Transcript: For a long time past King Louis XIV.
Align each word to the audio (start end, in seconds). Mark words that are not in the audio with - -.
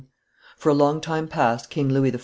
For 0.57 0.69
a 0.69 0.73
long 0.73 0.99
time 0.99 1.27
past 1.27 1.69
King 1.69 1.89
Louis 1.89 2.11
XIV. 2.11 2.19